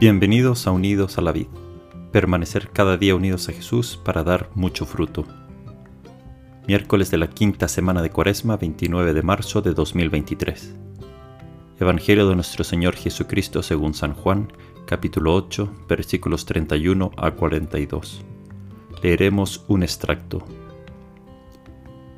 [0.00, 1.48] Bienvenidos a Unidos a la Vid.
[2.12, 5.24] Permanecer cada día unidos a Jesús para dar mucho fruto.
[6.68, 10.76] Miércoles de la quinta semana de Cuaresma, 29 de marzo de 2023.
[11.80, 14.52] Evangelio de nuestro Señor Jesucristo según San Juan,
[14.86, 18.24] capítulo 8, versículos 31 a 42.
[19.02, 20.46] Leeremos un extracto.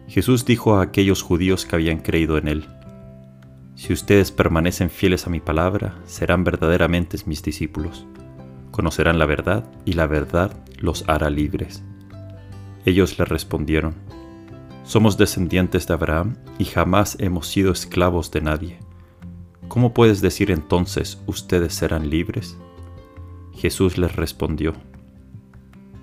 [0.06, 2.66] Jesús dijo a aquellos judíos que habían creído en él,
[3.80, 8.04] si ustedes permanecen fieles a mi palabra, serán verdaderamente mis discípulos.
[8.72, 11.82] Conocerán la verdad y la verdad los hará libres.
[12.84, 13.94] Ellos le respondieron,
[14.84, 18.80] Somos descendientes de Abraham y jamás hemos sido esclavos de nadie.
[19.68, 22.58] ¿Cómo puedes decir entonces ustedes serán libres?
[23.54, 24.74] Jesús les respondió,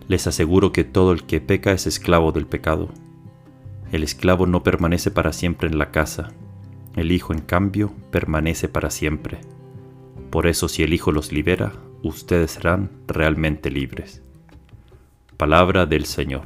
[0.08, 2.90] Les aseguro que todo el que peca es esclavo del pecado.
[3.92, 6.34] El esclavo no permanece para siempre en la casa
[6.98, 9.40] el Hijo, en cambio, permanece para siempre.
[10.32, 14.24] Por eso si el Hijo los libera, ustedes serán realmente libres.
[15.38, 16.46] Palabra del Señor.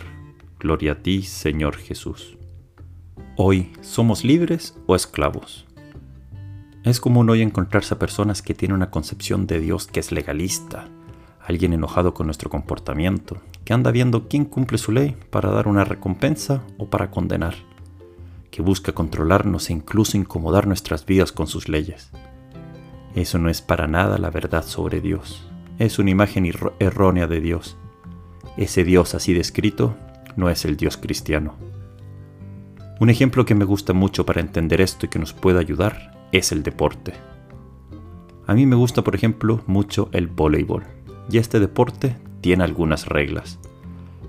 [0.60, 2.38] Gloria a ti, Señor Jesús.
[3.38, 5.66] Hoy, ¿somos libres o esclavos?
[6.84, 10.90] Es común hoy encontrarse a personas que tienen una concepción de Dios que es legalista,
[11.40, 15.86] alguien enojado con nuestro comportamiento, que anda viendo quién cumple su ley para dar una
[15.86, 17.71] recompensa o para condenar
[18.52, 22.12] que busca controlarnos e incluso incomodar nuestras vidas con sus leyes.
[23.16, 25.48] Eso no es para nada la verdad sobre Dios.
[25.80, 27.78] Es una imagen errónea de Dios.
[28.58, 29.96] Ese Dios así descrito
[30.36, 31.56] no es el Dios cristiano.
[33.00, 36.52] Un ejemplo que me gusta mucho para entender esto y que nos puede ayudar es
[36.52, 37.14] el deporte.
[38.46, 40.84] A mí me gusta, por ejemplo, mucho el voleibol,
[41.30, 43.60] y este deporte tiene algunas reglas.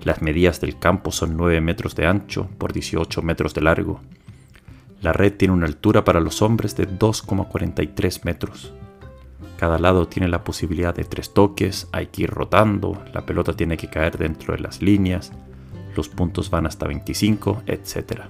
[0.04, 4.00] Las medidas del campo son 9 metros de ancho por 18 metros de largo.
[5.00, 8.72] La red tiene una altura para los hombres de 2,43 metros.
[9.56, 13.76] Cada lado tiene la posibilidad de tres toques, hay que ir rotando, la pelota tiene
[13.76, 15.32] que caer dentro de las líneas,
[15.94, 18.22] los puntos van hasta 25, etc.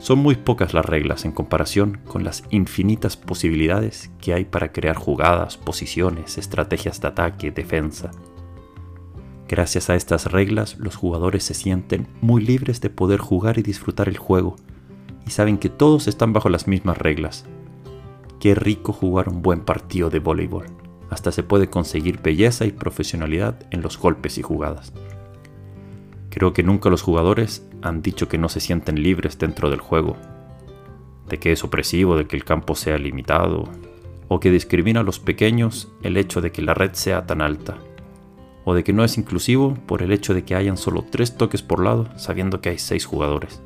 [0.00, 4.96] Son muy pocas las reglas en comparación con las infinitas posibilidades que hay para crear
[4.96, 8.10] jugadas, posiciones, estrategias de ataque, defensa.
[9.52, 14.08] Gracias a estas reglas, los jugadores se sienten muy libres de poder jugar y disfrutar
[14.08, 14.56] el juego,
[15.26, 17.44] y saben que todos están bajo las mismas reglas.
[18.40, 20.64] Qué rico jugar un buen partido de voleibol.
[21.10, 24.94] Hasta se puede conseguir belleza y profesionalidad en los golpes y jugadas.
[26.30, 30.16] Creo que nunca los jugadores han dicho que no se sienten libres dentro del juego,
[31.28, 33.68] de que es opresivo de que el campo sea limitado,
[34.28, 37.76] o que discrimina a los pequeños el hecho de que la red sea tan alta
[38.64, 41.62] o de que no es inclusivo por el hecho de que hayan solo tres toques
[41.62, 43.60] por lado sabiendo que hay seis jugadores.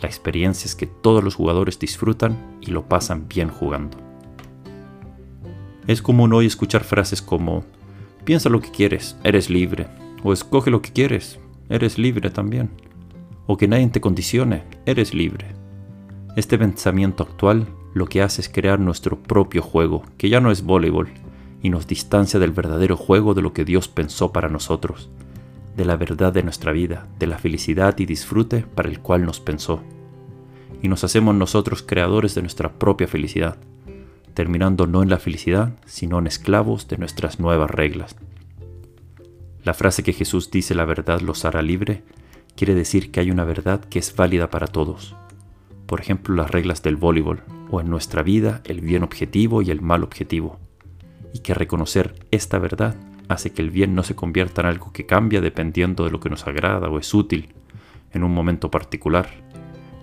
[0.00, 3.96] La experiencia es que todos los jugadores disfrutan y lo pasan bien jugando.
[5.86, 7.64] Es común hoy escuchar frases como
[8.24, 9.86] piensa lo que quieres, eres libre,
[10.22, 12.70] o escoge lo que quieres, eres libre también,
[13.46, 15.54] o que nadie te condicione, eres libre.
[16.36, 20.64] Este pensamiento actual lo que hace es crear nuestro propio juego, que ya no es
[20.64, 21.08] voleibol,
[21.64, 25.08] y nos distancia del verdadero juego de lo que Dios pensó para nosotros,
[25.74, 29.40] de la verdad de nuestra vida, de la felicidad y disfrute para el cual nos
[29.40, 29.82] pensó.
[30.82, 33.56] Y nos hacemos nosotros creadores de nuestra propia felicidad,
[34.34, 38.14] terminando no en la felicidad, sino en esclavos de nuestras nuevas reglas.
[39.62, 42.02] La frase que Jesús dice la verdad los hará libre
[42.56, 45.16] quiere decir que hay una verdad que es válida para todos.
[45.86, 49.80] Por ejemplo, las reglas del voleibol, o en nuestra vida el bien objetivo y el
[49.80, 50.58] mal objetivo
[51.34, 52.94] y que reconocer esta verdad
[53.28, 56.30] hace que el bien no se convierta en algo que cambia dependiendo de lo que
[56.30, 57.52] nos agrada o es útil
[58.12, 59.28] en un momento particular,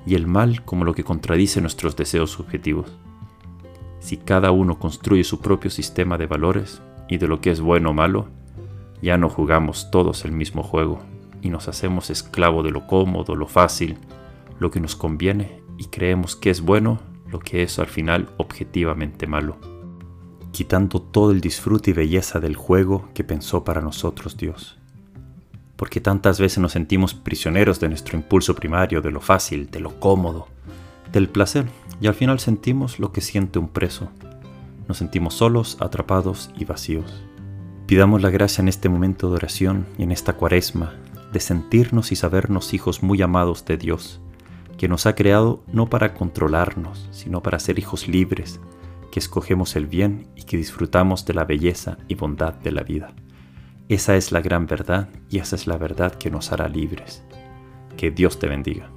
[0.05, 2.91] y el mal como lo que contradice nuestros deseos subjetivos.
[4.01, 7.91] Si cada uno construye su propio sistema de valores y de lo que es bueno
[7.91, 8.27] o malo,
[9.01, 10.99] ya no jugamos todos el mismo juego
[11.41, 13.97] y nos hacemos esclavo de lo cómodo, lo fácil,
[14.59, 19.25] lo que nos conviene y creemos que es bueno lo que es al final objetivamente
[19.25, 19.70] malo
[20.51, 24.77] quitando todo el disfrute y belleza del juego que pensó para nosotros Dios.
[25.75, 29.99] Porque tantas veces nos sentimos prisioneros de nuestro impulso primario, de lo fácil, de lo
[29.99, 30.47] cómodo,
[31.11, 31.65] del placer,
[31.99, 34.09] y al final sentimos lo que siente un preso.
[34.87, 37.23] Nos sentimos solos, atrapados y vacíos.
[37.87, 40.93] Pidamos la gracia en este momento de oración y en esta cuaresma
[41.31, 44.19] de sentirnos y sabernos hijos muy amados de Dios,
[44.77, 48.59] que nos ha creado no para controlarnos, sino para ser hijos libres,
[49.11, 53.13] que escogemos el bien y que disfrutamos de la belleza y bondad de la vida.
[53.89, 57.23] Esa es la gran verdad y esa es la verdad que nos hará libres.
[57.97, 58.89] Que Dios te bendiga.